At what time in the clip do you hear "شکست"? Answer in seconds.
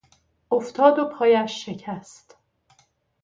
1.65-2.37